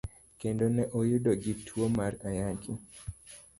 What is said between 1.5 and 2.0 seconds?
tuo